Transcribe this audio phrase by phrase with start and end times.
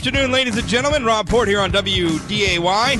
[0.00, 1.04] Afternoon, ladies and gentlemen.
[1.04, 2.96] Rob Port here on WDAY.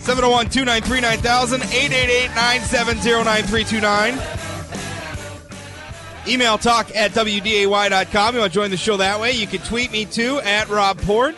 [0.00, 4.18] 701 293 9000 888 970 9329.
[6.26, 8.34] Email talk at WDAY.com.
[8.34, 9.32] You want to join the show that way?
[9.32, 11.36] You can tweet me too at Rob Port.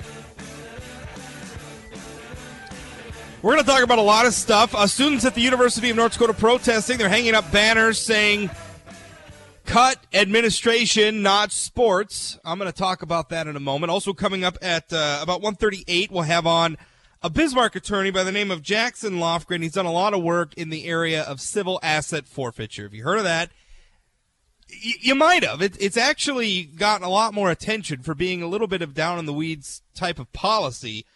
[3.43, 4.77] We're going to talk about a lot of stuff.
[4.77, 6.98] Uh, students at the University of North Dakota protesting.
[6.98, 8.48] They're hanging up banners saying,
[9.70, 12.41] cut administration, not sports.
[12.45, 13.93] I'm going to talk about that in a moment.
[13.93, 16.77] Also coming up at uh, about 138, we'll have on
[17.23, 19.62] a Bismarck attorney by the name of Jackson Lofgren.
[19.62, 22.83] He's done a lot of work in the area of civil asset forfeiture.
[22.83, 23.51] Have you heard of that?
[24.70, 25.62] Y- you might have.
[25.62, 29.21] It, it's actually gotten a lot more attention for being a little bit of down
[29.21, 31.07] in the weeds type of policy.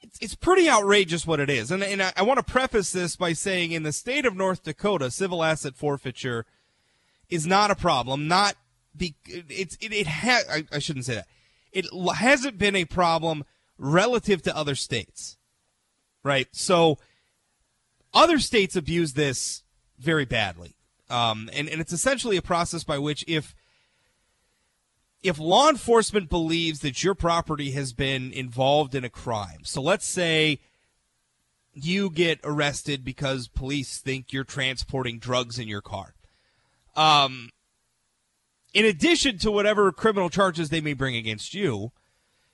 [0.00, 1.70] It's, it's pretty outrageous what it is.
[1.70, 4.62] And, and I, I want to preface this by saying in the state of North
[4.62, 6.46] Dakota, civil asset forfeiture
[7.30, 8.28] is not a problem.
[8.28, 8.54] Not
[8.96, 11.26] be, it's, it, it has, I, I shouldn't say that.
[11.72, 13.44] It hasn't been a problem
[13.78, 15.38] relative to other states,
[16.24, 16.48] right?
[16.52, 16.98] So
[18.12, 19.62] other states abuse this
[19.98, 20.74] very badly.
[21.08, 23.54] Um, and, and it's essentially a process by which if
[25.22, 30.06] if law enforcement believes that your property has been involved in a crime, so let's
[30.06, 30.60] say
[31.74, 36.14] you get arrested because police think you're transporting drugs in your car.
[37.00, 37.48] Um,
[38.74, 41.92] in addition to whatever criminal charges they may bring against you,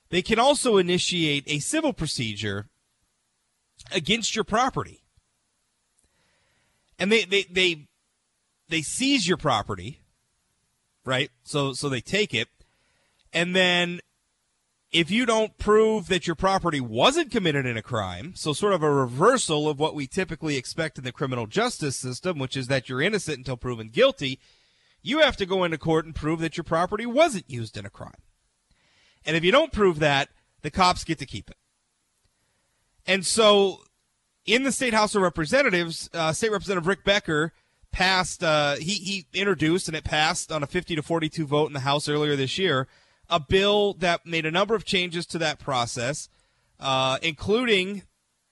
[0.07, 2.69] they can also initiate a civil procedure
[3.91, 5.03] against your property.
[6.97, 7.87] And they, they, they,
[8.69, 9.99] they seize your property,
[11.03, 11.29] right?
[11.43, 12.47] So, so they take it.
[13.33, 13.99] And then
[14.91, 18.83] if you don't prove that your property wasn't committed in a crime, so sort of
[18.83, 22.87] a reversal of what we typically expect in the criminal justice system, which is that
[22.87, 24.39] you're innocent until proven guilty,
[25.01, 27.89] you have to go into court and prove that your property wasn't used in a
[27.89, 28.21] crime.
[29.25, 30.29] And if you don't prove that,
[30.61, 31.57] the cops get to keep it.
[33.05, 33.81] And so
[34.45, 37.51] in the State House of Representatives, uh, State Representative Rick Becker
[37.91, 41.73] passed, uh, he, he introduced and it passed on a 50 to 42 vote in
[41.73, 42.87] the House earlier this year,
[43.29, 46.29] a bill that made a number of changes to that process,
[46.79, 48.03] uh, including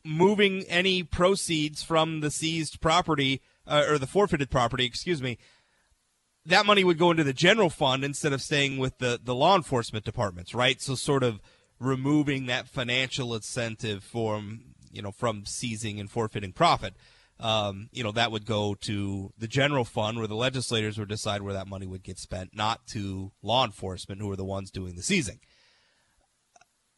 [0.03, 5.37] moving any proceeds from the seized property, uh, or the forfeited property, excuse me,
[6.45, 9.55] that money would go into the general fund instead of staying with the, the law
[9.55, 10.81] enforcement departments, right?
[10.81, 11.41] So sort of
[11.79, 16.93] removing that financial incentive from, you know, from seizing and forfeiting profit.
[17.40, 21.41] Um, you know, that would go to the general fund where the legislators would decide
[21.41, 24.96] where that money would get spent, not to law enforcement who are the ones doing
[24.96, 25.40] the seizing.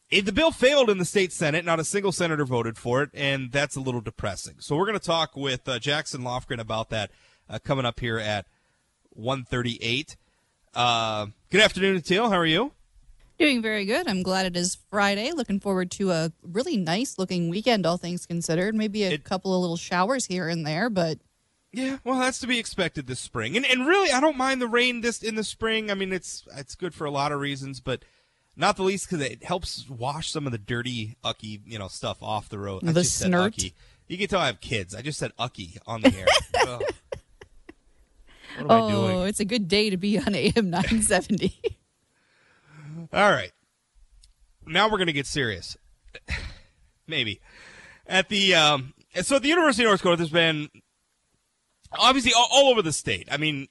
[0.10, 3.10] If the bill failed in the state Senate, not a single senator voted for it,
[3.14, 4.56] and that's a little depressing.
[4.60, 7.12] So we're going to talk with uh, Jackson Lofgren about that
[7.50, 8.46] uh, coming up here at
[9.10, 10.16] 138.
[10.74, 12.30] Uh, good afternoon, Teal.
[12.30, 12.72] How are you?
[13.40, 14.08] Doing very good.
[14.08, 15.32] I'm glad it is Friday.
[15.32, 18.74] Looking forward to a really nice looking weekend, all things considered.
[18.74, 21.20] Maybe a It- couple of little showers here and there, but
[21.72, 24.68] Yeah, well, that's to be expected this spring, and and really, I don't mind the
[24.68, 25.92] rain this in the spring.
[25.92, 28.04] I mean, it's it's good for a lot of reasons, but
[28.56, 32.24] not the least because it helps wash some of the dirty ucky you know stuff
[32.24, 32.84] off the road.
[32.88, 33.48] I The just said snert.
[33.48, 33.74] ucky.
[34.08, 34.96] You can tell I have kids.
[34.96, 36.26] I just said ucky on the air.
[38.58, 41.60] What am I oh, it's a good day to be on AM 970.
[43.14, 43.52] All right.
[44.66, 45.78] Now we're going to get serious.
[47.08, 47.40] Maybe.
[48.06, 50.70] At the um so at the University of North Dakota there's been
[51.98, 53.28] obviously all, all over the state.
[53.32, 53.68] I mean,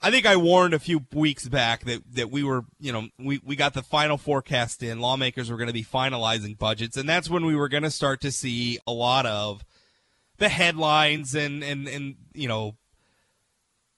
[0.00, 3.40] I think I warned a few weeks back that that we were, you know, we
[3.44, 5.00] we got the final forecast in.
[5.00, 8.20] Lawmakers were going to be finalizing budgets and that's when we were going to start
[8.22, 9.64] to see a lot of
[10.38, 12.76] the headlines and and and you know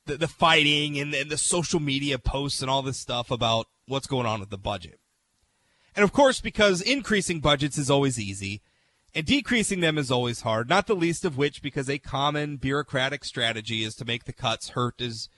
[0.06, 4.06] the, the fighting and, and the social media posts and all this stuff about what's
[4.06, 4.98] going on with the budget.
[5.96, 8.62] And of course, because increasing budgets is always easy
[9.14, 13.24] and decreasing them is always hard, not the least of which because a common bureaucratic
[13.24, 15.28] strategy is to make the cuts hurt as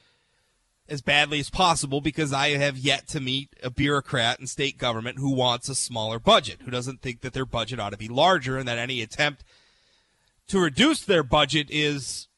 [0.88, 5.18] as badly as possible because I have yet to meet a bureaucrat in state government
[5.18, 8.56] who wants a smaller budget, who doesn't think that their budget ought to be larger
[8.56, 9.42] and that any attempt
[10.46, 12.28] to reduce their budget is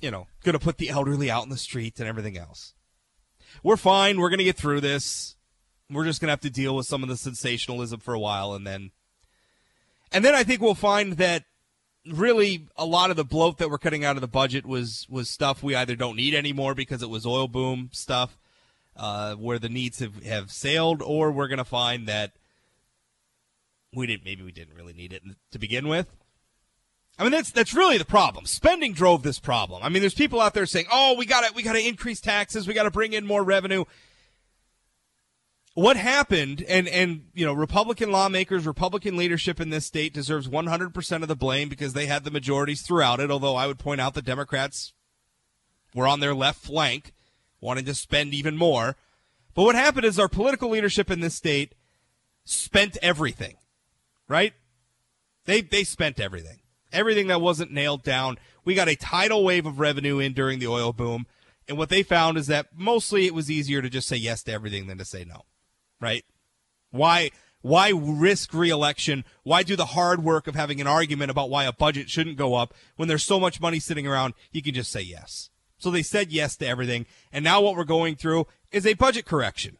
[0.00, 2.74] you know, going to put the elderly out in the street and everything else.
[3.66, 4.20] We're fine.
[4.20, 5.34] We're going to get through this.
[5.90, 8.54] We're just going to have to deal with some of the sensationalism for a while
[8.54, 8.92] and then
[10.12, 11.42] and then I think we'll find that
[12.08, 15.28] really a lot of the bloat that we're cutting out of the budget was was
[15.28, 18.38] stuff we either don't need anymore because it was oil boom stuff
[18.96, 22.34] uh, where the needs have, have sailed or we're going to find that
[23.92, 26.14] we didn't maybe we didn't really need it to begin with
[27.18, 28.44] I mean, that's that's really the problem.
[28.44, 29.82] Spending drove this problem.
[29.82, 32.20] I mean, there's people out there saying, "Oh, we got to we got to increase
[32.20, 32.68] taxes.
[32.68, 33.84] We got to bring in more revenue."
[35.76, 41.22] what happened and and you know republican lawmakers republican leadership in this state deserves 100%
[41.22, 44.14] of the blame because they had the majorities throughout it although i would point out
[44.14, 44.94] the democrats
[45.94, 47.12] were on their left flank
[47.60, 48.96] wanting to spend even more
[49.54, 51.74] but what happened is our political leadership in this state
[52.46, 53.58] spent everything
[54.28, 54.54] right
[55.44, 56.60] they they spent everything
[56.92, 60.66] everything that wasn't nailed down we got a tidal wave of revenue in during the
[60.66, 61.26] oil boom
[61.68, 64.52] and what they found is that mostly it was easier to just say yes to
[64.52, 65.42] everything than to say no
[66.00, 66.24] right?
[66.90, 67.30] Why
[67.62, 69.24] why risk reelection?
[69.42, 72.54] Why do the hard work of having an argument about why a budget shouldn't go
[72.54, 74.34] up when there's so much money sitting around?
[74.52, 75.50] You can just say yes.
[75.78, 79.26] So they said yes to everything, and now what we're going through is a budget
[79.26, 79.76] correction.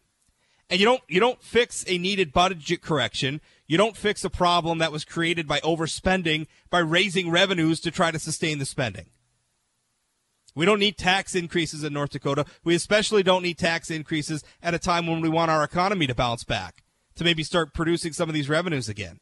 [0.68, 3.40] And you don't you don't fix a needed budget correction.
[3.66, 8.10] You don't fix a problem that was created by overspending by raising revenues to try
[8.10, 9.06] to sustain the spending.
[10.56, 12.46] We don't need tax increases in North Dakota.
[12.64, 16.14] We especially don't need tax increases at a time when we want our economy to
[16.14, 16.82] bounce back,
[17.16, 19.20] to maybe start producing some of these revenues again.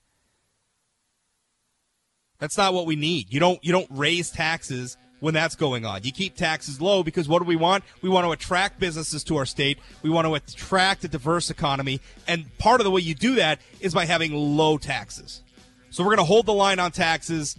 [2.39, 3.33] That's not what we need.
[3.33, 6.05] You don't you don't raise taxes when that's going on.
[6.05, 7.83] You keep taxes low because what do we want?
[8.03, 9.79] We want to attract businesses to our state.
[10.03, 13.59] We want to attract a diverse economy, and part of the way you do that
[13.81, 15.41] is by having low taxes.
[15.89, 17.57] So we're going to hold the line on taxes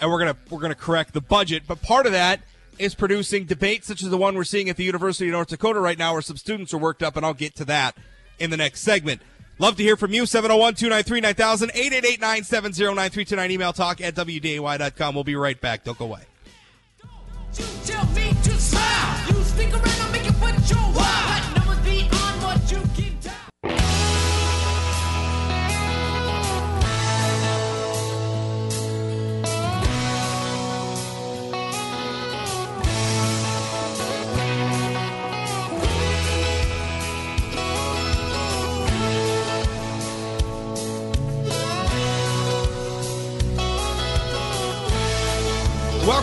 [0.00, 2.40] and we're going to we're going to correct the budget, but part of that
[2.78, 5.80] is producing debates such as the one we're seeing at the University of North Dakota
[5.80, 7.96] right now, where some students are worked up, and I'll get to that
[8.38, 9.20] in the next segment.
[9.58, 10.24] Love to hear from you.
[10.24, 13.50] 701 293 9000 888 970 9329.
[13.50, 15.14] Email talk at WDAY.com.
[15.14, 15.84] We'll be right back.
[15.84, 16.27] Don't go away
[17.58, 18.37] you tell me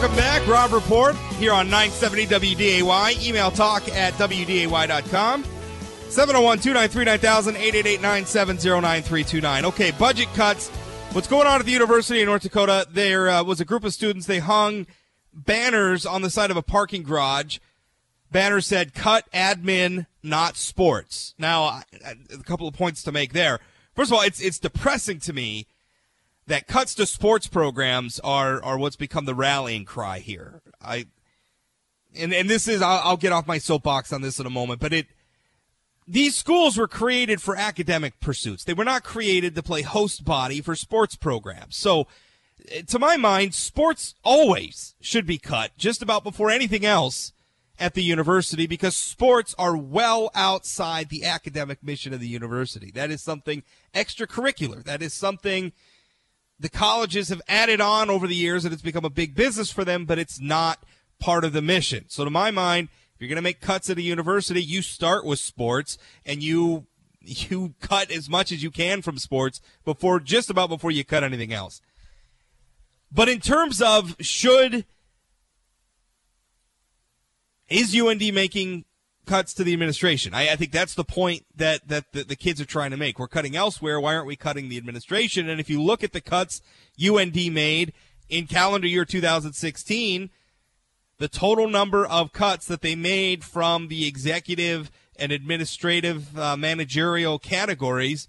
[0.06, 0.48] Welcome back.
[0.48, 3.28] Rob Port here on 970 WDAY.
[3.28, 5.44] Email talk at WDAY.com.
[5.44, 10.70] 701 293 9000 888 970 Okay, budget cuts.
[11.12, 12.86] What's going on at the University of North Dakota?
[12.88, 14.28] There uh, was a group of students.
[14.28, 14.86] They hung
[15.34, 17.58] banners on the side of a parking garage.
[18.32, 21.34] Banner said, cut admin, not sports.
[21.40, 21.82] Now,
[22.32, 23.60] a couple of points to make there.
[23.96, 25.66] First of all, it's, it's depressing to me
[26.48, 30.62] that cuts to sports programs are are what's become the rallying cry here.
[30.82, 31.08] I
[32.16, 34.80] and and this is I'll, I'll, get off my soapbox on this in a moment,
[34.80, 35.08] but it
[36.08, 38.64] these schools were created for academic pursuits.
[38.64, 41.76] They were not created to play host body for sports programs.
[41.76, 42.08] So
[42.70, 47.34] eh, to my mind, sports always should be cut just about before anything else
[47.80, 52.92] at the university because sports are well outside the academic mission of the university.
[52.92, 53.64] That is something
[53.94, 54.84] extracurricular.
[54.84, 55.74] That is something
[56.60, 59.84] the colleges have added on over the years and it's become a big business for
[59.84, 60.84] them, but it's not
[61.20, 62.06] part of the mission.
[62.08, 65.26] So to my mind, if you're going to make cuts at a university, you start
[65.26, 66.86] with sports and you
[67.28, 71.24] you cut as much as you can from sports before just about before you cut
[71.24, 71.82] anything else.
[73.12, 74.86] But in terms of should
[77.68, 78.86] is UND making
[79.26, 80.34] cuts to the administration.
[80.34, 83.20] I, I think that's the point that, that the, the, kids are trying to make.
[83.20, 84.00] We're cutting elsewhere.
[84.00, 85.50] Why aren't we cutting the administration?
[85.50, 86.62] And if you look at the cuts
[87.04, 87.94] UND made
[88.30, 90.30] in calendar year 2016,
[91.18, 97.40] the total number of cuts that they made from the executive and administrative uh, managerial
[97.40, 98.28] categories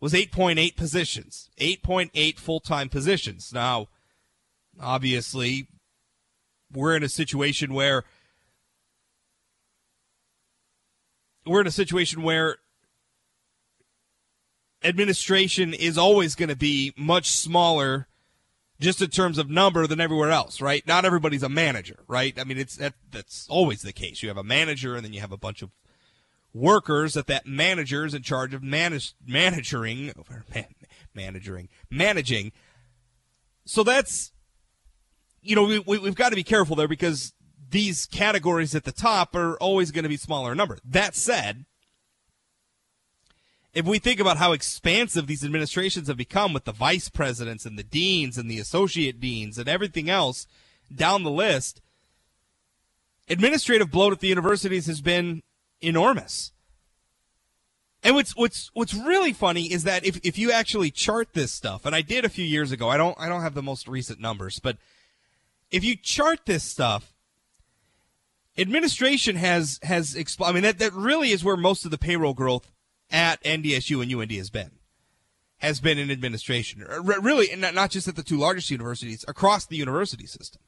[0.00, 3.52] was 8.8 positions, 8.8 full-time positions.
[3.52, 3.88] Now,
[4.80, 5.68] obviously,
[6.72, 8.04] we're in a situation where
[11.46, 12.56] we're in a situation where
[14.82, 18.06] administration is always going to be much smaller
[18.80, 20.86] just in terms of number than everywhere else, right?
[20.86, 22.38] Not everybody's a manager, right?
[22.38, 24.22] I mean, it's that that's always the case.
[24.22, 25.70] You have a manager and then you have a bunch of
[26.52, 30.12] workers that that manager is in charge of manage, managing,
[30.54, 30.66] man,
[31.14, 32.52] managing, managing.
[33.64, 34.32] So that's,
[35.42, 37.32] you know, we, we, we've got to be careful there because
[37.74, 40.78] these categories at the top are always going to be smaller in number.
[40.84, 41.64] That said,
[43.74, 47.76] if we think about how expansive these administrations have become with the vice presidents and
[47.76, 50.46] the deans and the associate deans and everything else
[50.94, 51.82] down the list,
[53.28, 55.42] administrative bloat at the universities has been
[55.80, 56.52] enormous.
[58.04, 61.84] And what's what's what's really funny is that if, if you actually chart this stuff,
[61.84, 64.20] and I did a few years ago, I don't I don't have the most recent
[64.20, 64.76] numbers, but
[65.72, 67.13] if you chart this stuff,
[68.56, 72.34] administration has has expl- I mean that that really is where most of the payroll
[72.34, 72.70] growth
[73.10, 74.72] at NDSU and UND has been
[75.58, 76.84] has been in administration.
[76.86, 80.60] R- really, not just at the two largest universities, across the university system.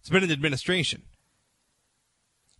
[0.00, 1.02] It's been in administration.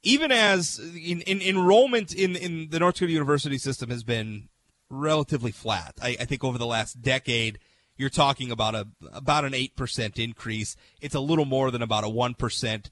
[0.03, 4.49] Even as in, in enrollment in, in the North Dakota University system has been
[4.89, 5.95] relatively flat.
[6.03, 7.59] I, I think over the last decade,
[7.97, 10.77] you're talking about a about an eight percent increase.
[11.00, 12.91] It's a little more than about a one percent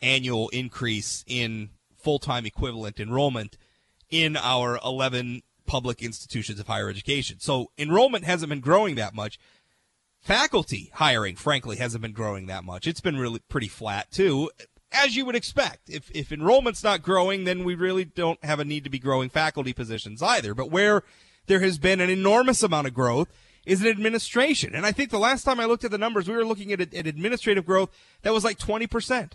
[0.00, 3.56] annual increase in full time equivalent enrollment
[4.10, 7.38] in our 11 public institutions of higher education.
[7.40, 9.38] So enrollment hasn't been growing that much.
[10.20, 12.86] Faculty hiring, frankly, hasn't been growing that much.
[12.86, 14.50] It's been really pretty flat too,
[14.90, 15.88] as you would expect.
[15.88, 19.28] If if enrollment's not growing, then we really don't have a need to be growing
[19.28, 20.54] faculty positions either.
[20.54, 21.04] But where
[21.46, 23.28] there has been an enormous amount of growth
[23.64, 24.74] is in administration.
[24.74, 26.80] And I think the last time I looked at the numbers, we were looking at,
[26.80, 27.90] at administrative growth
[28.22, 29.32] that was like 20%.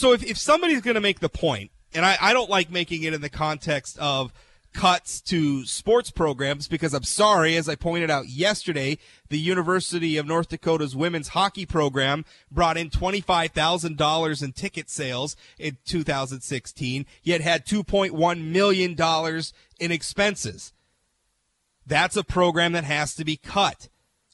[0.00, 3.02] So if, if somebody's going to make the point, and I, I don't like making
[3.02, 4.32] it in the context of
[4.72, 8.96] cuts to sports programs because I'm sorry, as I pointed out yesterday,
[9.28, 15.76] the University of North Dakota's women's hockey program brought in $25,000 in ticket sales in
[15.84, 19.42] 2016, yet had $2.1 million
[19.78, 20.72] in expenses.
[21.86, 23.90] That's a program that has to be cut.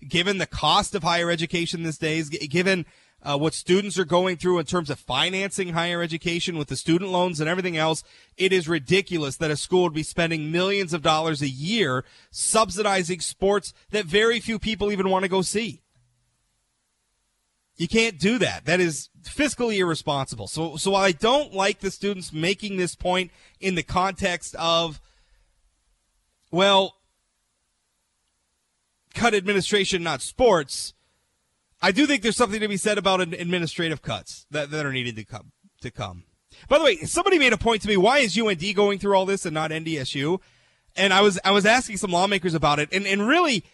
[0.06, 2.87] Given the cost of higher education these days, given
[3.23, 7.11] uh, what students are going through in terms of financing higher education with the student
[7.11, 8.04] loans and everything else,
[8.37, 13.20] it is ridiculous that a school would be spending millions of dollars a year subsidizing
[13.20, 15.82] sports that very few people even want to go see.
[17.76, 18.64] You can't do that.
[18.64, 20.46] That is fiscally irresponsible.
[20.46, 23.30] So, so while I don't like the students making this point
[23.61, 25.00] in the context of,
[26.50, 26.94] well,
[29.14, 30.94] cut administration, not sports,
[31.80, 35.16] I do think there's something to be said about administrative cuts that, that are needed
[35.16, 35.52] to come
[35.83, 36.25] to come.
[36.68, 37.97] By the way, somebody made a point to me.
[37.97, 40.40] Why is UND going through all this and not NDSU?
[40.97, 43.64] And I was I was asking some lawmakers about it, and and really,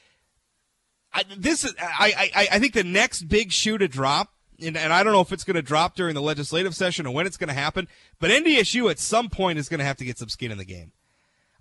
[1.12, 4.92] I, this is I, I I think the next big shoe to drop, and, and
[4.92, 7.37] I don't know if it's going to drop during the legislative session or when it's
[7.37, 7.87] going to happen,
[8.18, 10.64] but NDSU at some point is going to have to get some skin in the
[10.64, 10.90] game.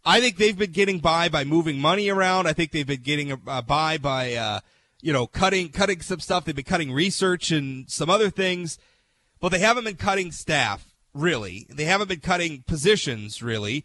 [0.03, 2.47] I think they've been getting by by moving money around.
[2.47, 4.33] I think they've been getting uh, by by.
[4.33, 4.59] Uh,
[5.01, 6.45] you know, cutting cutting some stuff.
[6.45, 8.77] They've been cutting research and some other things,
[9.39, 11.67] but they haven't been cutting staff really.
[11.69, 13.83] They haven't been cutting positions really.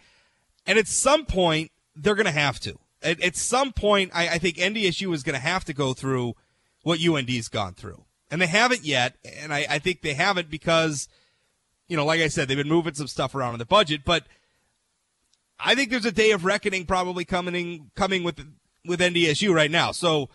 [0.66, 2.78] And at some point, they're going to have to.
[3.02, 6.35] At, at, some point, I, I think NDSU is going to have to go through
[6.82, 9.16] what UND's gone through, and they haven't yet.
[9.25, 11.08] And I, I think they haven't because,
[11.88, 14.25] you know, like I said, they've been moving some stuff around in the budget, but.
[15.58, 18.46] I think there's a day of reckoning probably coming coming with
[18.85, 19.90] with NDSU right now.
[19.90, 20.28] So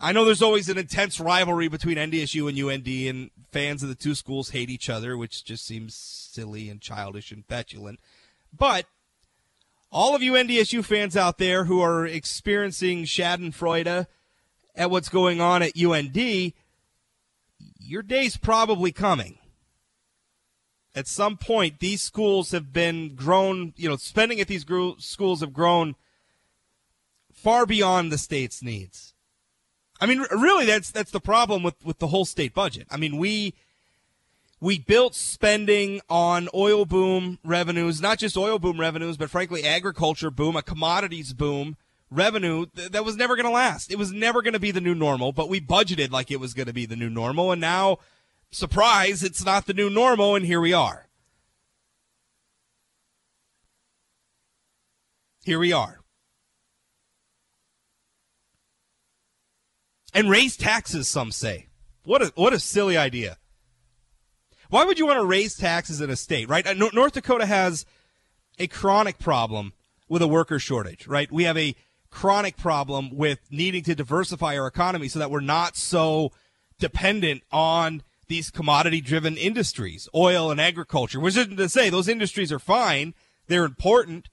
[0.00, 3.96] I know there's always an intense rivalry between NDSU and UND, and fans of the
[3.96, 7.98] two schools hate each other, which just seems silly and childish and petulant.
[8.56, 8.86] But
[9.90, 14.06] all of you NDSU fans out there who are experiencing Schadenfreude
[14.76, 16.52] at what's going on at UND,
[17.78, 19.38] your day's probably coming.
[20.94, 24.64] At some point, these schools have been grown, you know, spending at these
[24.98, 25.96] schools have grown
[27.32, 29.14] far beyond the state's needs.
[30.00, 32.86] I mean, really, that's that's the problem with with the whole state budget.
[32.90, 33.54] I mean, we
[34.60, 40.30] we built spending on oil boom revenues, not just oil boom revenues, but frankly, agriculture
[40.30, 41.76] boom, a commodities boom
[42.10, 43.90] revenue th- that was never going to last.
[43.90, 46.54] It was never going to be the new normal, but we budgeted like it was
[46.54, 47.98] going to be the new normal, and now,
[48.50, 51.06] surprise, it's not the new normal, and here we are.
[55.44, 56.00] Here we are.
[60.18, 61.08] And raise taxes.
[61.08, 61.66] Some say.
[62.04, 63.38] What a what a silly idea.
[64.70, 66.66] Why would you want to raise taxes in a state, right?
[66.66, 67.86] Uh, North Dakota has
[68.58, 69.72] a chronic problem
[70.08, 71.30] with a worker shortage, right?
[71.30, 71.74] We have a
[72.10, 76.32] chronic problem with needing to diversify our economy so that we're not so
[76.78, 82.52] dependent on these commodity driven industries, oil and agriculture, which isn't to say those industries
[82.52, 83.14] are fine.
[83.46, 84.28] They're important.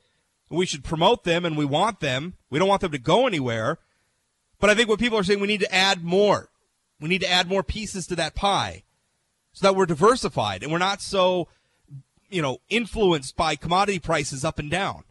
[0.49, 2.33] We should promote them and we want them.
[2.49, 3.79] We don't want them to go anywhere.
[4.59, 6.49] But I think what people are saying, we need to add more.
[6.99, 8.83] We need to add more pieces to that pie
[9.53, 11.47] so that we're diversified and we're not so,
[12.29, 15.03] you know, influenced by commodity prices up and down.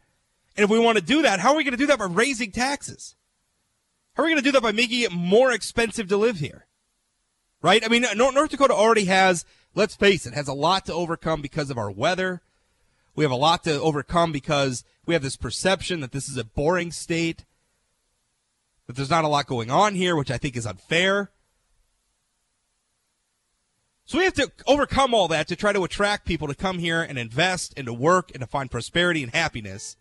[0.57, 2.07] And if we want to do that, how are we going to do that by
[2.07, 3.17] raising taxes?
[4.15, 6.67] How are we going to do that by making it more expensive to live here?
[7.61, 7.85] Right?
[7.85, 11.71] I mean, North Dakota already has, let's face it, has a lot to overcome because
[11.71, 12.43] of our weather.
[13.17, 16.45] We have a lot to overcome because we have this perception that this is a
[16.45, 17.45] boring state
[18.87, 21.31] that there's not a lot going on here, which I think is unfair.
[24.07, 27.03] So we have to overcome all that to try to attract people to come here
[27.03, 29.97] and invest and to work and to find prosperity and happiness.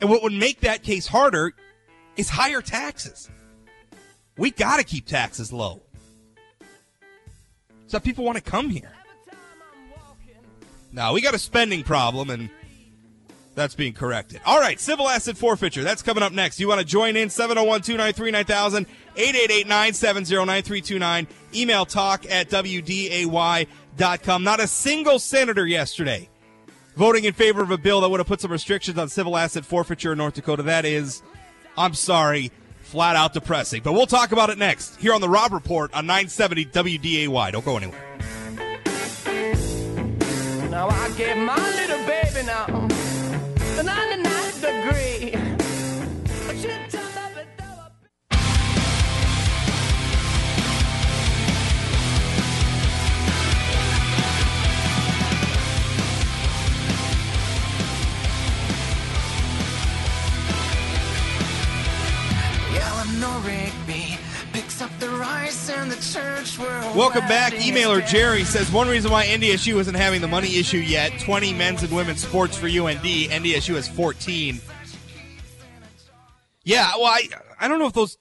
[0.00, 1.52] And what would make that case harder
[2.16, 3.28] is higher taxes.
[4.38, 5.82] We got to keep taxes low
[7.86, 8.90] so people want to come here.
[10.92, 12.48] Now, we got a spending problem, and
[13.54, 14.40] that's being corrected.
[14.44, 15.82] All right, civil asset forfeiture.
[15.82, 16.60] That's coming up next.
[16.60, 17.30] You want to join in?
[17.30, 21.26] 701 293 9000, 888 970 9329.
[21.54, 24.44] Email talk at WDAY.com.
[24.44, 26.28] Not a single senator yesterday
[26.96, 29.64] voting in favor of a bill that would have put some restrictions on civil asset
[29.64, 30.62] forfeiture in North Dakota.
[30.64, 31.22] That is,
[31.76, 33.82] I'm sorry, flat out depressing.
[33.82, 37.52] But we'll talk about it next here on the Rob Report on 970 WDAY.
[37.52, 38.00] Don't go anywhere.
[40.70, 42.93] Now I gave my little baby now
[43.84, 44.13] the
[66.94, 67.54] Welcome back.
[67.54, 71.82] Emailer Jerry says one reason why NDSU isn't having the money issue yet 20 men's
[71.82, 73.00] and women's sports for UND.
[73.02, 74.60] NDSU has 14.
[76.64, 78.18] Yeah, well, I, I don't know if those.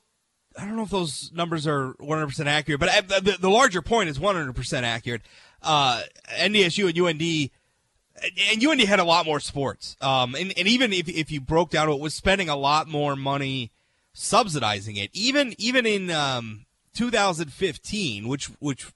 [0.57, 4.09] I don't know if those numbers are 100% accurate, but I, the, the larger point
[4.09, 5.23] is 100% accurate.
[5.63, 6.01] Uh,
[6.37, 7.49] NDSU and UND,
[8.51, 9.97] and UND had a lot more sports.
[9.99, 13.15] Um, and, and even if, if you broke down it, was spending a lot more
[13.15, 13.71] money
[14.13, 15.09] subsidizing it.
[15.13, 18.91] Even even in um, 2015, which which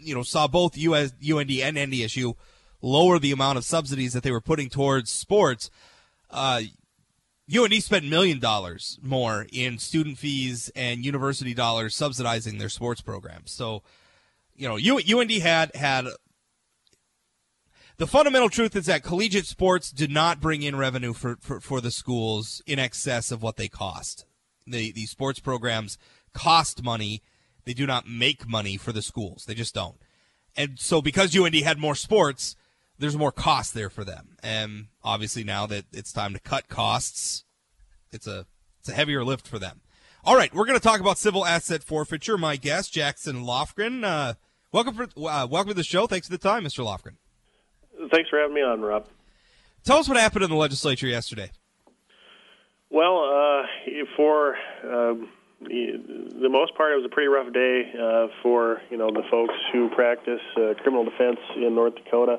[0.00, 2.34] you know saw both US, UND and NDSU
[2.80, 5.70] lower the amount of subsidies that they were putting towards sports.
[6.30, 6.62] Uh,
[7.54, 13.50] UND spent million dollars more in student fees and university dollars subsidizing their sports programs.
[13.50, 13.82] So,
[14.54, 16.06] you know, U- UND had had
[17.98, 21.80] the fundamental truth is that collegiate sports did not bring in revenue for, for, for
[21.80, 24.24] the schools in excess of what they cost.
[24.66, 25.98] The the sports programs
[26.32, 27.22] cost money.
[27.64, 29.44] They do not make money for the schools.
[29.46, 29.96] They just don't.
[30.56, 32.56] And so because UND had more sports,
[32.98, 34.36] there's more cost there for them.
[34.42, 37.44] And obviously now that it's time to cut costs,
[38.10, 38.46] it's a
[38.80, 39.80] it's a heavier lift for them.
[40.24, 42.38] All right, we're going to talk about civil asset forfeiture.
[42.38, 44.04] My guest, Jackson Lofgren.
[44.04, 44.34] Uh,
[44.70, 46.06] welcome for uh, welcome to the show.
[46.06, 46.84] Thanks for the time, Mr.
[46.84, 47.16] Lofgren.
[48.10, 49.06] Thanks for having me on, Rob.
[49.84, 51.50] Tell us what happened in the legislature yesterday.
[52.92, 53.66] Well, uh,
[54.16, 55.28] for um,
[55.62, 59.54] the most part, it was a pretty rough day uh, for you know the folks
[59.72, 62.38] who practice uh, criminal defense in North Dakota.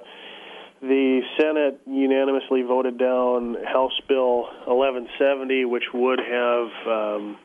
[0.82, 7.38] The Senate unanimously voted down House Bill 1170, which would have um,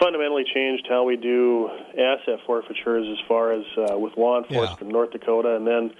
[0.00, 4.86] fundamentally changed how we do asset forfeitures as far as uh, with law enforcement Yeah.
[4.86, 5.90] in North Dakota, and then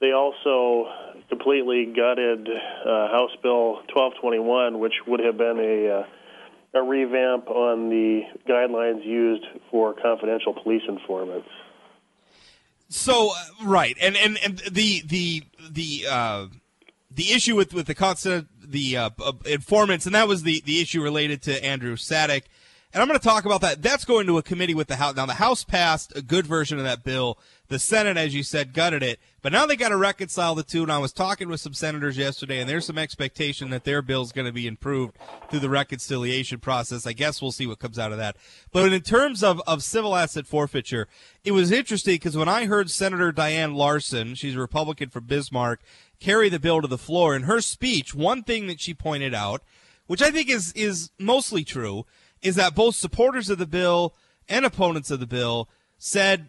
[0.00, 0.86] they also
[1.28, 6.06] completely gutted uh, House Bill 1221, which would have been a uh,
[6.74, 11.48] a revamp on the guidelines used for confidential police informants.
[12.88, 16.46] So uh, right, and and and the the the uh,
[17.10, 20.80] the issue with with the constant the uh, uh, informants, and that was the the
[20.80, 22.42] issue related to Andrew Sadek.
[22.92, 23.82] And I'm going to talk about that.
[23.82, 25.16] That's going to a committee with the House.
[25.16, 27.38] Now, the House passed a good version of that bill.
[27.68, 29.18] The Senate, as you said, gutted it.
[29.42, 30.82] But now they got to reconcile the two.
[30.82, 34.22] And I was talking with some senators yesterday, and there's some expectation that their bill
[34.22, 35.16] is going to be improved
[35.48, 37.06] through the reconciliation process.
[37.06, 38.36] I guess we'll see what comes out of that.
[38.72, 41.08] But in terms of, of civil asset forfeiture,
[41.44, 45.80] it was interesting because when I heard Senator Diane Larson, she's a Republican from Bismarck,
[46.20, 49.62] carry the bill to the floor, in her speech, one thing that she pointed out,
[50.06, 52.06] which I think is is mostly true,
[52.42, 54.14] is that both supporters of the bill
[54.48, 56.48] and opponents of the bill said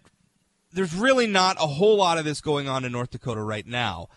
[0.78, 4.10] there's really not a whole lot of this going on in North Dakota right now.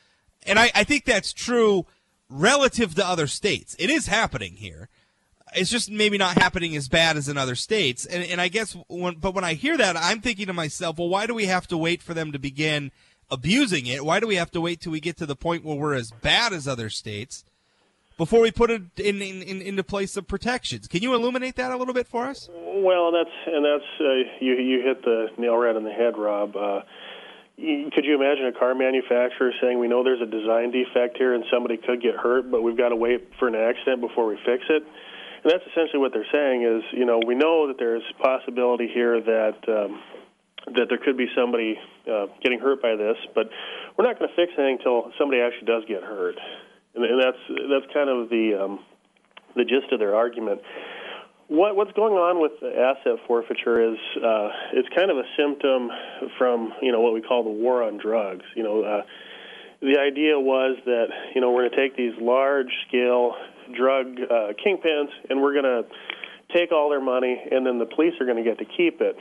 [0.47, 1.87] And I, I think that's true
[2.29, 3.75] relative to other states.
[3.79, 4.91] It is happening here.
[5.55, 8.05] It's just maybe not happening as bad as in other states.
[8.05, 11.09] And, and I guess, when, but when I hear that, I'm thinking to myself, well,
[11.09, 12.93] why do we have to wait for them to begin
[13.31, 14.05] abusing it?
[14.05, 16.11] Why do we have to wait till we get to the point where we're as
[16.11, 17.43] bad as other states
[18.19, 20.89] before we put it in, in, in into place of protections?
[20.89, 22.51] Can you illuminate that a little bit for us?
[22.81, 26.57] Well, that's and that's uh, you you hit the nail right on the head, Rob.
[26.57, 26.81] Uh,
[27.59, 31.45] could you imagine a car manufacturer saying, "We know there's a design defect here, and
[31.53, 34.65] somebody could get hurt, but we've got to wait for an accident before we fix
[34.71, 34.83] it"?
[35.45, 36.63] And that's essentially what they're saying.
[36.65, 40.01] Is you know we know that there's possibility here that um,
[40.73, 41.79] that there could be somebody
[42.11, 43.51] uh, getting hurt by this, but
[43.99, 46.37] we're not going to fix anything until somebody actually does get hurt,
[46.95, 48.81] and, and that's that's kind of the um,
[49.55, 50.63] the gist of their argument.
[51.51, 55.91] What, what's going on with the asset forfeiture is uh, it's kind of a symptom
[56.39, 58.45] from you know what we call the war on drugs.
[58.55, 59.03] You know, uh,
[59.81, 63.35] the idea was that you know we're going to take these large scale
[63.77, 65.83] drug uh, kingpins and we're going to
[66.55, 69.17] take all their money and then the police are going to get to keep it.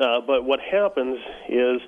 [0.00, 1.80] Uh, but what happens is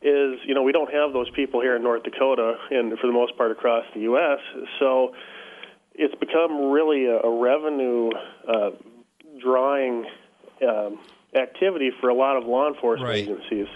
[0.00, 3.12] is you know we don't have those people here in North Dakota and for the
[3.12, 4.38] most part across the U.S.
[4.78, 5.12] So
[5.98, 8.10] it's become really a, a revenue
[8.48, 8.70] uh,
[9.40, 10.06] drawing
[10.66, 10.98] um,
[11.34, 13.22] activity for a lot of law enforcement Right.
[13.22, 13.68] agencies.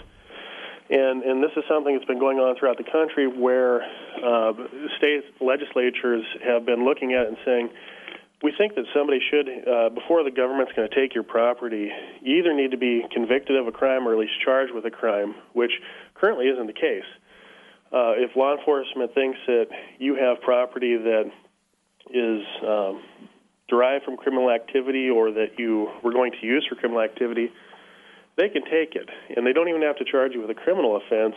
[0.89, 4.53] And, and this is something that's been going on throughout the country where uh,
[4.97, 7.69] state legislatures have been looking at it and saying,
[8.43, 12.37] we think that somebody should, uh, before the government's going to take your property, you
[12.39, 15.35] either need to be convicted of a crime or at least charged with a crime,
[15.53, 15.71] which
[16.15, 17.05] currently isn't the case.
[17.93, 19.67] Uh, if law enforcement thinks that
[19.99, 21.31] you have property that
[22.09, 23.01] is um,
[23.69, 27.51] derived from criminal activity or that you were going to use for criminal activity,
[28.37, 30.95] they can take it, and they don't even have to charge you with a criminal
[30.97, 31.35] offense,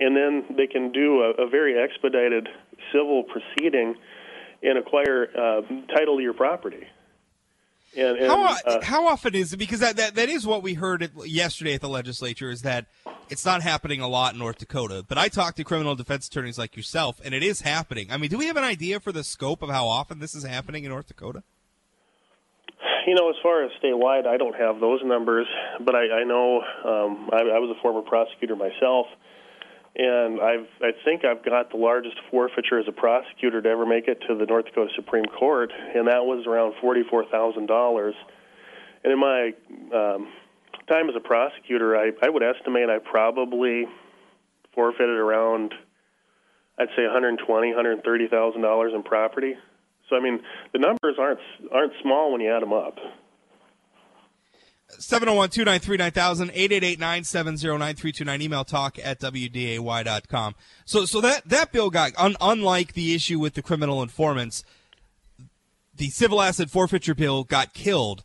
[0.00, 2.48] and then they can do a, a very expedited
[2.92, 3.94] civil proceeding
[4.62, 5.62] and acquire uh,
[5.94, 6.86] title to your property.
[7.96, 9.56] And, and How, uh, how often is it?
[9.56, 12.86] Because that, that, that is what we heard at, yesterday at the legislature is that
[13.30, 15.04] it's not happening a lot in North Dakota.
[15.06, 18.08] But I talk to criminal defense attorneys like yourself, and it is happening.
[18.10, 20.44] I mean, do we have an idea for the scope of how often this is
[20.44, 21.42] happening in North Dakota?
[23.06, 25.46] You know, as far as statewide, I don't have those numbers,
[25.84, 29.06] but I, I know um, I, I was a former prosecutor myself,
[29.94, 34.08] and I've I think I've got the largest forfeiture as a prosecutor to ever make
[34.08, 38.14] it to the North Dakota Supreme Court, and that was around forty-four thousand dollars.
[39.04, 39.52] And in my
[39.94, 40.28] um,
[40.88, 43.86] time as a prosecutor, I, I would estimate I probably
[44.74, 45.74] forfeited around,
[46.78, 49.54] I'd say, one hundred twenty, one hundred thirty thousand dollars in property.
[50.08, 50.40] So I mean,
[50.72, 51.40] the numbers aren't
[51.72, 52.98] aren't small when you add them up.
[55.00, 56.54] 701-293-9000,
[56.98, 60.54] 888-970-9329, email talk at wday.com.
[60.84, 64.62] So, so that, that bill got, un, unlike the issue with the criminal informants,
[65.96, 68.22] the civil asset forfeiture bill got killed.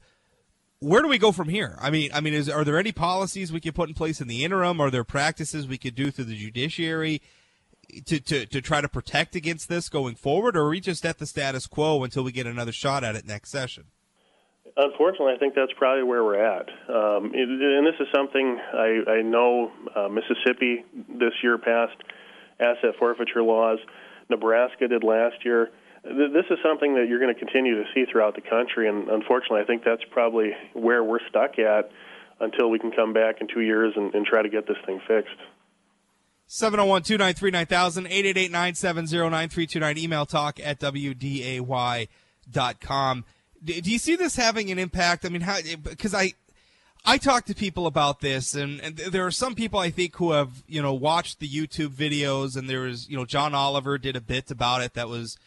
[0.82, 1.78] Where do we go from here?
[1.82, 4.30] I mean, I mean, is, are there any policies we could put in place in
[4.30, 4.80] the interim?
[4.80, 7.22] Are there practices we could do through the judiciary
[8.06, 10.56] to, to, to try to protect against this going forward?
[10.56, 13.26] Or are we just at the status quo until we get another shot at it
[13.26, 13.86] next session?
[14.78, 16.70] Unfortunately, I think that's probably where we're at.
[16.88, 21.98] Um, and this is something I, I know uh, Mississippi this year passed
[22.60, 23.80] asset forfeiture laws.
[24.30, 25.72] Nebraska did last year.
[26.04, 29.10] Th- This is something that you're going to continue to see throughout the country, and
[29.10, 31.92] unfortunately, I think that's probably where we're stuck at
[32.40, 35.00] until we can come back in two years and, and try to get this thing
[35.08, 35.36] fixed.
[36.48, 42.08] 701 293 9000, 888 970 9329, email talk at wday.com.
[43.64, 45.26] D- Do you see this having an impact?
[45.26, 46.34] I mean, how, because I,
[47.06, 50.32] I talk to people about this, and, and there are some people I think who
[50.32, 54.16] have, you know, watched the YouTube videos, and there was, you know, John Oliver did
[54.16, 55.38] a bit about it that was,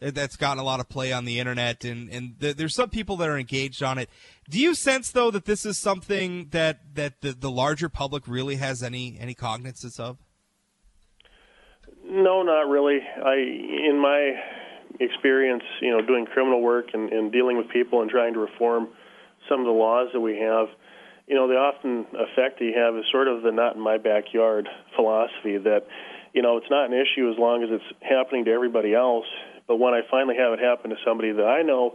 [0.00, 3.16] that's gotten a lot of play on the internet, and, and th- there's some people
[3.18, 4.08] that are engaged on it.
[4.48, 8.56] Do you sense, though, that this is something that, that the, the larger public really
[8.56, 10.18] has any, any cognizance of?
[12.04, 12.98] No, not really.
[13.00, 14.34] I, in my
[14.98, 18.88] experience, you know, doing criminal work and, and dealing with people and trying to reform
[19.48, 20.68] some of the laws that we have,
[21.26, 24.68] you know, the often effect you have is sort of the not in my backyard
[24.96, 25.86] philosophy that,
[26.32, 29.26] you know, it's not an issue as long as it's happening to everybody else.
[29.70, 31.94] But when I finally have it happen to somebody that I know,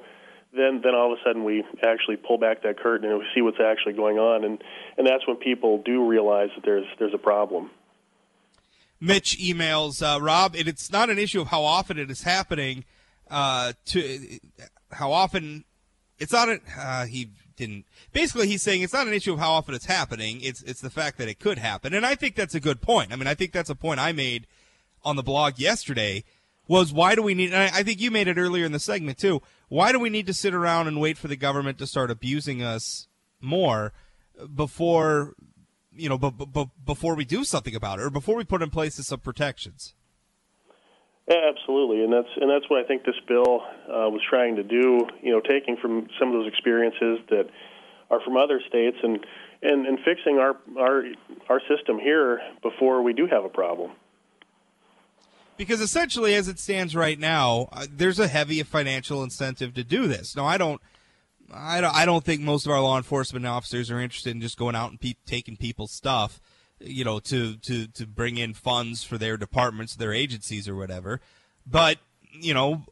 [0.54, 3.42] then then all of a sudden we actually pull back that curtain and we see
[3.42, 4.64] what's actually going on, and
[4.98, 7.70] and that's when people do realize that there's there's a problem.
[9.02, 12.86] Mitch emails uh, Rob, and it's not an issue of how often it is happening.
[13.30, 14.40] Uh, to
[14.94, 15.66] how often
[16.18, 16.48] it's not.
[16.48, 17.84] A, uh, he didn't.
[18.14, 20.40] Basically, he's saying it's not an issue of how often it's happening.
[20.40, 23.12] It's it's the fact that it could happen, and I think that's a good point.
[23.12, 24.48] I mean, I think that's a point I made
[25.04, 26.24] on the blog yesterday.
[26.68, 27.54] Was why do we need?
[27.54, 29.42] I, I think you made it earlier in the segment too.
[29.68, 32.64] Why do we need to sit around and wait for the government to start abusing
[32.64, 33.08] us
[33.40, 33.94] more
[34.54, 35.36] before
[35.96, 38.70] you know, b- b- before we do something about it, or before we put in
[38.70, 39.96] place some protections.
[41.30, 44.64] Yeah, absolutely, and that's and that's what I think this bill uh, was trying to
[44.64, 45.08] do.
[45.24, 47.46] You know, taking from some of those experiences that
[48.12, 49.26] are from other states and
[49.64, 51.04] and, and fixing our our
[51.50, 53.92] our system here before we do have a problem.
[55.58, 60.08] Because essentially, as it stands right now, uh, there's a heavy financial incentive to do
[60.08, 60.36] this.
[60.36, 60.82] Now, I don't.
[61.54, 64.58] I don't, I don't think most of our law enforcement officers are interested in just
[64.58, 66.42] going out and pe- taking people's stuff,
[66.80, 71.22] you know, to, to, to bring in funds for their departments, their agencies, or whatever.
[71.64, 72.00] But,
[72.32, 72.86] you know,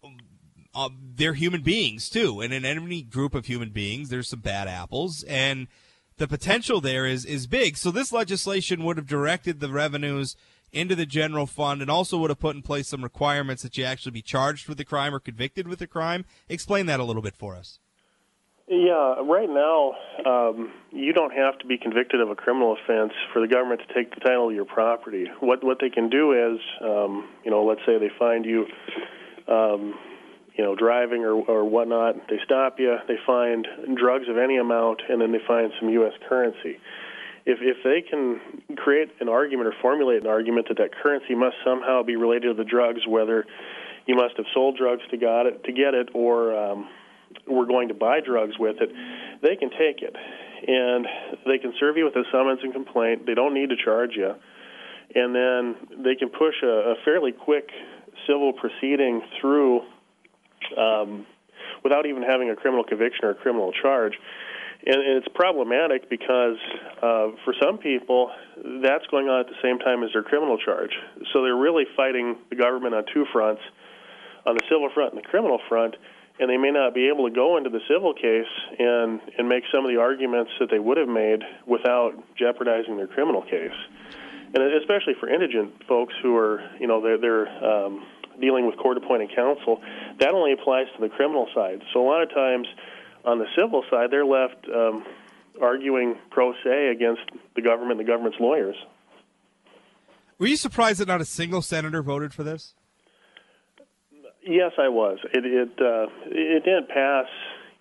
[0.76, 4.68] uh, they're human beings too, and in any group of human beings, there's some bad
[4.68, 5.68] apples, and
[6.18, 7.76] the potential there is is big.
[7.76, 10.36] So this legislation would have directed the revenues
[10.74, 13.86] into the general fund, and also would have put in place some requirements that you
[13.86, 16.26] actually be charged with the crime or convicted with the crime.
[16.50, 17.80] Explain that a little bit for us.
[18.68, 19.94] Yeah, right now,
[20.26, 23.94] um, you don't have to be convicted of a criminal offense for the government to
[23.94, 25.26] take the title of your property.
[25.42, 28.66] What what they can do is, um, you know, let's say they find you,
[29.50, 29.94] um,
[30.56, 32.16] you know, driving or or whatnot.
[32.30, 32.96] They stop you.
[33.06, 36.14] They find drugs of any amount, and then they find some U.S.
[36.30, 36.80] currency.
[37.46, 38.40] If if they can
[38.78, 42.54] create an argument or formulate an argument that that currency must somehow be related to
[42.54, 43.46] the drugs, whether
[44.06, 46.88] you must have sold drugs to got it to get it, or um,
[47.48, 48.90] we're going to buy drugs with it,
[49.42, 50.16] they can take it.
[50.66, 51.06] And
[51.46, 53.26] they can serve you with a summons and complaint.
[53.26, 54.34] They don't need to charge you.
[55.16, 57.70] And then they can push a, a fairly quick
[58.26, 59.82] civil proceeding through
[60.78, 61.26] um,
[61.84, 64.14] without even having a criminal conviction or a criminal charge.
[64.86, 66.58] And, and it's problematic because
[67.02, 68.32] uh, for some people,
[68.82, 70.92] that's going on at the same time as their criminal charge.
[71.32, 73.62] So they're really fighting the government on two fronts
[74.46, 75.96] on the civil front and the criminal front
[76.40, 79.64] and they may not be able to go into the civil case and and make
[79.72, 83.78] some of the arguments that they would have made without jeopardizing their criminal case.
[84.54, 88.06] And especially for indigent folks who are, you know, they're, they're um,
[88.40, 89.82] dealing with court-appointed counsel,
[90.20, 91.82] that only applies to the criminal side.
[91.92, 92.68] So a lot of times,
[93.26, 95.06] on the civil side, they're left um,
[95.62, 97.22] arguing pro se against
[97.56, 98.76] the government, and the government's lawyers.
[100.40, 102.74] Were you surprised that not a single senator voted for this?
[104.46, 105.20] Yes, I was.
[105.34, 107.28] It it uh, it didn't pass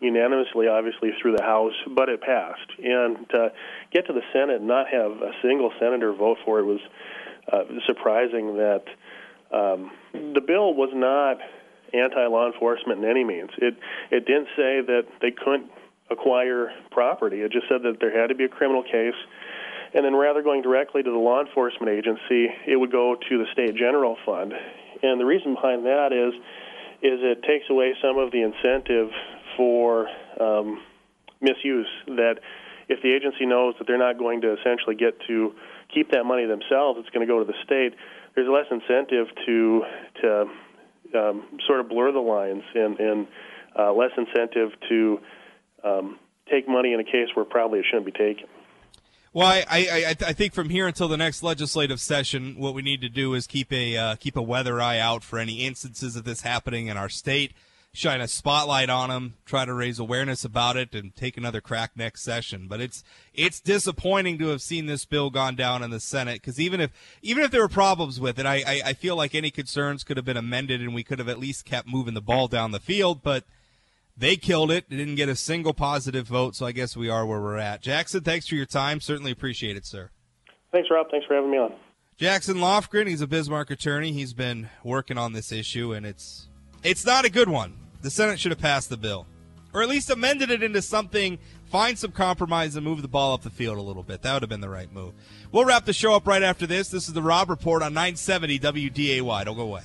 [0.01, 2.71] unanimously, obviously through the House, but it passed.
[2.79, 3.53] And to
[3.93, 6.81] get to the Senate and not have a single senator vote for it was
[7.53, 8.57] uh, surprising.
[8.57, 8.85] That
[9.53, 11.39] um, the bill was not
[11.95, 13.51] anti-law enforcement in any means.
[13.59, 13.77] It
[14.11, 15.71] it didn't say that they couldn't
[16.11, 17.41] acquire property.
[17.41, 19.19] It just said that there had to be a criminal case.
[19.95, 23.45] And then rather going directly to the law enforcement agency, it would go to the
[23.53, 24.55] state general fund
[25.03, 26.35] and the reason behind that is
[27.03, 29.11] is it takes away some of the incentive
[29.57, 30.09] for
[30.41, 30.81] um,
[31.41, 31.89] misuse.
[32.07, 32.37] That
[32.89, 35.53] if the agency knows that they're not going to essentially get to
[35.93, 37.95] keep that money themselves, it's going to go to the state.
[38.35, 39.83] There's less incentive to
[40.23, 40.45] to
[41.15, 43.27] um, sort of blur the lines and, and
[43.79, 45.21] uh, less incentive to
[45.85, 46.19] um,
[46.51, 48.47] take money in a case where probably it shouldn't be taken.
[49.35, 53.01] Well, I, I, I think from here until the next legislative session, what we need
[53.01, 56.25] to do is keep a uh, keep a weather eye out for any instances of
[56.25, 57.55] this happening in our state.
[57.95, 61.91] Shine a spotlight on them, try to raise awareness about it, and take another crack
[61.95, 62.67] next session.
[62.67, 66.59] But it's it's disappointing to have seen this bill gone down in the Senate because
[66.59, 69.51] even if even if there were problems with it, I, I I feel like any
[69.51, 72.49] concerns could have been amended and we could have at least kept moving the ball
[72.49, 73.23] down the field.
[73.23, 73.45] But
[74.17, 74.89] they killed it.
[74.89, 77.83] They didn't get a single positive vote, so I guess we are where we're at.
[77.83, 79.01] Jackson, thanks for your time.
[79.01, 80.11] Certainly appreciate it, sir.
[80.71, 81.11] Thanks, Rob.
[81.11, 81.75] Thanks for having me on.
[82.17, 84.13] Jackson Lofgren, he's a Bismarck attorney.
[84.13, 86.49] He's been working on this issue, and it's
[86.83, 87.82] it's not a good one.
[88.03, 89.27] The Senate should have passed the bill,
[89.73, 91.39] or at least amended it into something.
[91.67, 94.23] Find some compromise and move the ball up the field a little bit.
[94.23, 95.15] That would have been the right move.
[95.53, 96.89] We'll wrap the show up right after this.
[96.89, 99.45] This is the Rob Report on 970 WDAY.
[99.45, 99.83] Don't go away.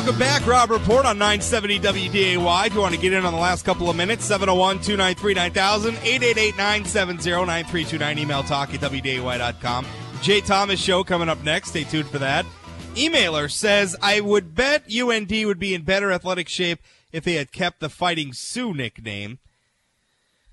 [0.00, 2.66] Welcome back, Rob Report on 970 WDAY.
[2.66, 5.94] If you want to get in on the last couple of minutes, 701 293 9000,
[5.96, 8.18] 888 970 9329.
[8.18, 9.86] Email talk at WDAY.com.
[10.22, 11.68] Jay Thomas Show coming up next.
[11.68, 12.46] Stay tuned for that.
[12.94, 16.80] Emailer says, I would bet UND would be in better athletic shape
[17.12, 19.38] if they had kept the Fighting Sioux nickname.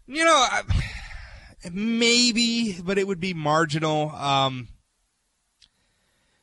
[0.07, 0.45] You know,
[1.71, 4.11] maybe, but it would be marginal.
[4.11, 4.67] Um,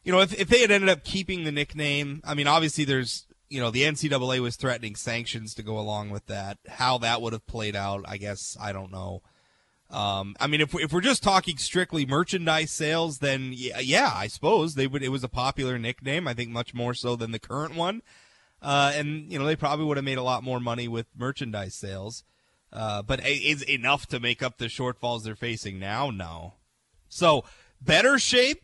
[0.05, 3.27] you know, if, if they had ended up keeping the nickname, I mean, obviously there's,
[3.49, 6.59] you know, the NCAA was threatening sanctions to go along with that.
[6.69, 9.23] How that would have played out, I guess, I don't know.
[9.91, 14.11] Um, I mean, if, we, if we're just talking strictly merchandise sales, then yeah, yeah,
[14.15, 15.03] I suppose they would.
[15.03, 16.27] It was a popular nickname.
[16.27, 18.03] I think much more so than the current one.
[18.61, 21.75] Uh, and you know, they probably would have made a lot more money with merchandise
[21.75, 22.25] sales.
[22.73, 26.11] Uh, but is enough to make up the shortfalls they're facing now?
[26.11, 26.55] No.
[27.09, 27.45] So
[27.81, 28.64] better shape,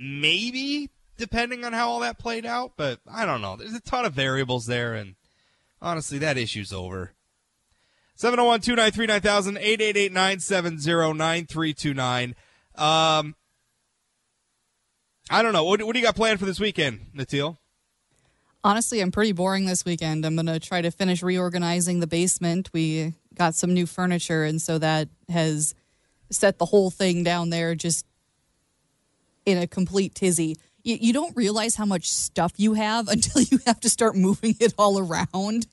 [0.00, 2.72] maybe depending on how all that played out.
[2.76, 3.56] But I don't know.
[3.56, 5.14] There's a ton of variables there, and
[5.80, 7.12] honestly, that issue's over.
[8.16, 12.34] 701 293 9000 888 970 9329.
[12.76, 13.34] Um,
[15.30, 15.64] I don't know.
[15.64, 17.56] What, what do you got planned for this weekend, Natil?
[18.62, 20.26] Honestly, I'm pretty boring this weekend.
[20.26, 22.68] I'm going to try to finish reorganizing the basement.
[22.74, 25.74] We got some new furniture, and so that has
[26.30, 28.04] set the whole thing down there just
[29.46, 30.56] in a complete tizzy.
[30.82, 34.56] You, you don't realize how much stuff you have until you have to start moving
[34.60, 35.66] it all around.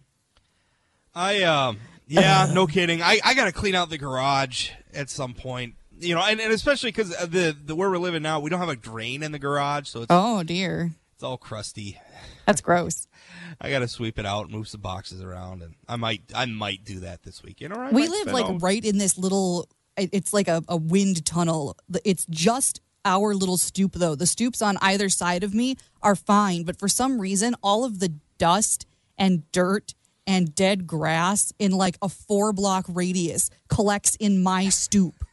[1.16, 1.78] I um
[2.08, 3.02] yeah, no kidding.
[3.02, 5.76] I I got to clean out the garage at some point.
[6.00, 8.70] You know, and, and especially because the the where we're living now, we don't have
[8.70, 10.92] a drain in the garage, so it's Oh, dear.
[11.16, 12.00] it's all crusty.
[12.46, 13.08] That's gross.
[13.62, 16.86] I got to sweep it out, move some boxes around, and I might I might
[16.86, 17.74] do that this weekend.
[17.74, 21.76] All right, we live like right in this little it's like a, a wind tunnel
[22.06, 24.16] it's just our little stoop though.
[24.16, 28.00] The stoops on either side of me are fine but for some reason all of
[28.00, 28.86] the dust
[29.18, 29.94] and dirt
[30.28, 35.24] and dead grass in like a four block radius collects in my stoop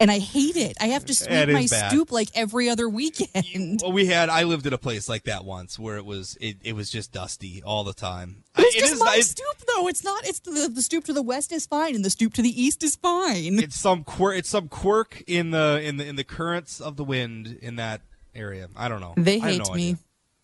[0.00, 1.90] and i hate it i have to sweep my bad.
[1.90, 5.44] stoop like every other weekend Well, we had I lived in a place like that
[5.44, 8.44] once where it was it, it was just dusty all the time.
[8.56, 11.22] It's It just is- my stoop though it's not it's the, the stoop to the
[11.22, 14.48] west is fine and the stoop to the east is fine it's some quirk it's
[14.48, 18.00] some quirk in the in the in the currents of the wind in that
[18.34, 18.68] area.
[18.76, 19.14] I don't know.
[19.16, 19.82] They I hate no me.
[19.90, 19.98] idea.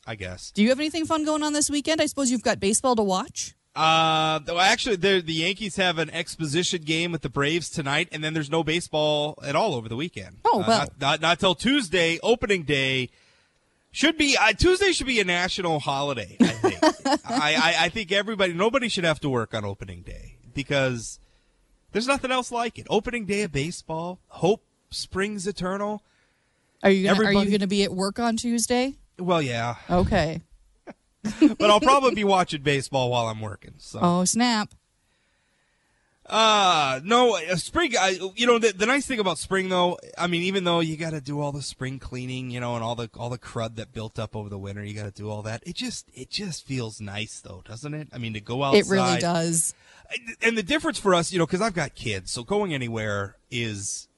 [0.06, 0.50] I guess.
[0.50, 3.02] do you have anything fun going on this weekend i suppose you've got baseball to
[3.02, 8.08] watch Uh, though actually, the the Yankees have an exposition game with the Braves tonight,
[8.12, 10.36] and then there's no baseball at all over the weekend.
[10.44, 10.78] Oh, Uh, well.
[10.78, 13.10] not, not not till Tuesday, opening day.
[13.90, 16.36] Should be uh, Tuesday should be a national holiday.
[16.40, 16.78] I think.
[17.06, 21.18] I, I I think everybody, nobody should have to work on opening day because
[21.92, 22.86] there's nothing else like it.
[22.90, 26.02] Opening day of baseball, hope springs eternal.
[26.82, 28.94] Are you gonna, are you going to be at work on Tuesday?
[29.18, 30.42] Well, yeah, Okay.
[31.58, 33.74] but I'll probably be watching baseball while I'm working.
[33.78, 33.98] So.
[34.02, 34.74] Oh snap!
[36.26, 37.92] Uh no, uh, spring.
[37.98, 39.98] I, you know the, the nice thing about spring though.
[40.16, 42.84] I mean, even though you got to do all the spring cleaning, you know, and
[42.84, 45.28] all the all the crud that built up over the winter, you got to do
[45.28, 45.62] all that.
[45.66, 48.08] It just it just feels nice though, doesn't it?
[48.12, 48.78] I mean, to go outside.
[48.78, 49.74] It really does.
[50.42, 54.08] And the difference for us, you know, because I've got kids, so going anywhere is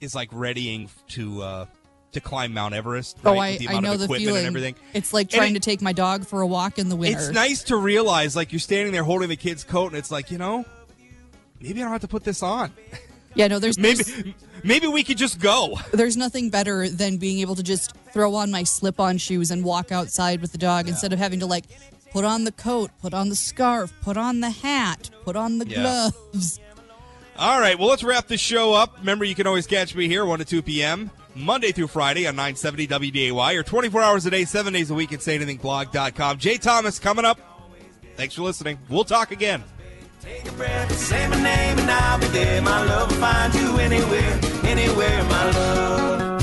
[0.00, 1.66] is like readying to uh
[2.12, 3.16] to climb Mount Everest.
[3.24, 4.38] oh, I, with the I know of the equipment feeling.
[4.38, 4.74] and everything.
[4.94, 7.18] It's like trying it- to take my dog for a walk in the winter.
[7.18, 10.30] It's nice to realize, like, you're standing there holding the kid's coat, and it's like,
[10.30, 10.64] you know,
[11.60, 12.72] maybe I don't have to put this on.
[13.32, 15.78] Yeah, no, there's Maybe there's, maybe we could just go.
[15.92, 19.92] there's nothing better than being able to just throw on my slip-on shoes and walk
[19.92, 21.66] outside with the dog instead of having to like
[22.10, 25.66] put on the coat, put on the scarf, put on the hat, put on the
[25.68, 25.80] Yeah.
[25.80, 26.58] gloves.
[27.38, 28.96] All right, well, let's wrap this show up.
[28.98, 32.36] Remember, you can always catch me here 1 to 2 p.m., Monday through Friday on
[32.36, 36.38] 970 WDAY, or 24 hours a day, 7 days a week at sayanythingblog.com.
[36.38, 37.38] Jay Thomas coming up.
[38.16, 38.78] Thanks for listening.
[38.88, 39.64] We'll talk again.
[40.20, 42.60] Take a breath, say my name, and I'll be there.
[42.60, 46.39] My love will find you anywhere, anywhere, my love.